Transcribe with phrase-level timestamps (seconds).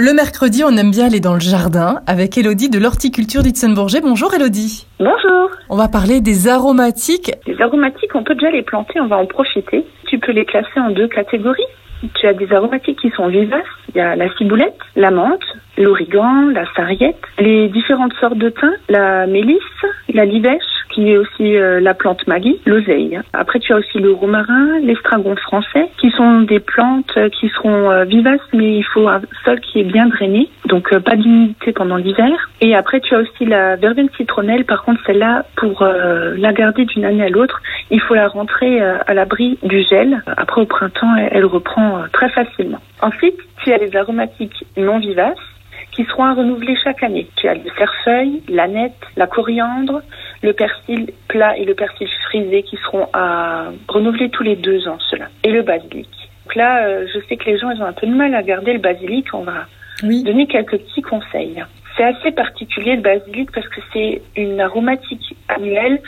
[0.00, 4.00] Le mercredi, on aime bien aller dans le jardin avec Elodie de l'horticulture d'Itzenbourger.
[4.00, 4.86] Bonjour Elodie.
[5.00, 5.50] Bonjour.
[5.68, 7.32] On va parler des aromatiques.
[7.48, 9.84] Les aromatiques, on peut déjà les planter, on va en profiter.
[10.06, 11.66] Tu peux les classer en deux catégories.
[12.14, 13.66] Tu as des aromatiques qui sont vivaces.
[13.88, 15.42] Il y a la ciboulette, la menthe,
[15.76, 19.58] l'origan, la sarriette, les différentes sortes de thym, la mélisse,
[20.14, 23.20] la livèche, qui est aussi euh, la plante Maggie, l'oseille.
[23.32, 28.02] Après, tu as aussi le romarin, l'estragon français, qui sont des plantes qui seront euh,
[28.02, 31.98] vivaces, mais il faut un sol qui est bien drainé, donc euh, pas d'humidité pendant
[31.98, 32.50] l'hiver.
[32.60, 34.64] Et après, tu as aussi la verveine citronnelle.
[34.64, 39.14] Par contre, celle-là, pour la garder d'une année à l'autre, il faut la rentrer à
[39.14, 40.22] l'abri du gel.
[40.36, 42.80] Après, au printemps, elle reprend très facilement.
[43.00, 45.38] Ensuite, tu as les aromatiques non vivaces
[45.98, 47.28] qui seront à renouveler chaque année.
[47.36, 50.00] Tu as le cerfeuil, l'aneth, la coriandre,
[50.42, 54.98] le persil plat et le persil frisé qui seront à renouveler tous les deux ans,
[55.10, 55.26] cela.
[55.44, 56.08] Et le basilic.
[56.44, 58.42] Donc là, euh, je sais que les gens ils ont un peu de mal à
[58.42, 59.26] garder le basilic.
[59.34, 59.66] On va
[60.02, 61.62] donner quelques petits conseils.
[61.96, 66.00] C'est assez particulier le basilic parce que c'est une aromatique annuelle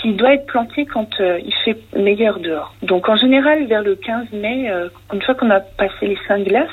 [0.00, 2.74] qui doit être plantée quand euh, il fait meilleur dehors.
[2.82, 6.40] Donc en général, vers le 15 mai, euh, une fois qu'on a passé les saint
[6.40, 6.68] glaces,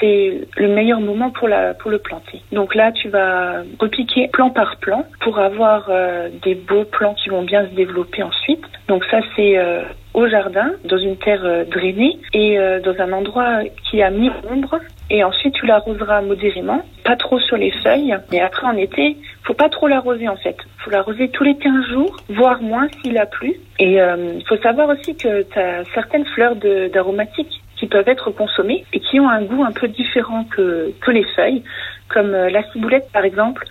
[0.00, 2.42] c'est le meilleur moment pour, la, pour le planter.
[2.52, 7.28] Donc là, tu vas repiquer plan par plan pour avoir euh, des beaux plants qui
[7.28, 8.64] vont bien se développer ensuite.
[8.88, 13.60] Donc ça, c'est euh, au jardin, dans une terre euh, drainée et dans un endroit
[13.88, 14.78] qui a mis ombre
[15.10, 18.16] Et ensuite, tu l'arroseras modérément, pas trop sur les feuilles.
[18.32, 20.56] Et après, en été, faut pas trop l'arroser en fait.
[20.78, 23.54] faut l'arroser tous les 15 jours, voire moins s'il a plu.
[23.78, 28.84] Et il faut savoir aussi que tu as certaines fleurs d'aromatiques qui peuvent être consommées
[28.92, 31.62] et qui ont un goût un peu différent que, que les feuilles,
[32.08, 33.64] comme euh, la ciboulette par exemple,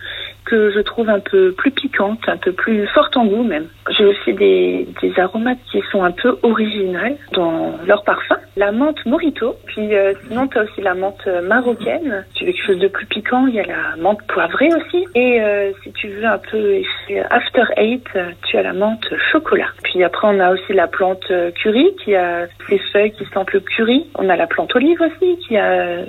[0.44, 3.66] que je trouve un peu plus piquante, un peu plus forte en goût même.
[3.96, 8.36] J'ai aussi des, des aromates qui sont un peu originales dans leur parfum.
[8.56, 12.24] La menthe morito, puis euh, sinon tu as aussi la menthe marocaine.
[12.28, 15.06] Si tu veux quelque chose de plus piquant, il y a la menthe poivrée aussi.
[15.14, 16.82] Et euh, si tu veux un peu
[17.30, 18.08] after eight,
[18.46, 19.68] tu as la menthe chocolat.
[19.82, 21.30] Puis après on a aussi la plante
[21.62, 24.06] curry qui a ses feuilles qui sentent le curry.
[24.16, 26.04] On a la plante olive aussi qui a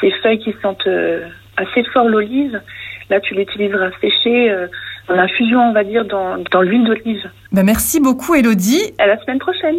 [0.00, 1.20] ses feuilles qui sentent euh,
[1.56, 2.60] assez fort l'olive.
[3.10, 4.66] Là, tu l'utiliseras séché euh,
[5.08, 7.30] en infusion, on va dire, dans, dans l'huile d'olive.
[7.52, 8.94] Ben merci beaucoup, Elodie.
[8.98, 9.76] À la semaine prochaine.